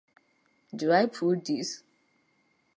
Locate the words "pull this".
1.05-1.83